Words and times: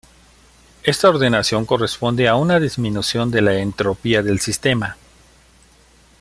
Esta 0.81 1.09
ordenación 1.09 1.67
corresponde 1.67 2.27
a 2.27 2.33
una 2.35 2.59
disminución 2.59 3.29
de 3.29 3.41
la 3.41 3.59
entropía 3.59 4.23
del 4.23 4.39
sistema. 4.39 4.97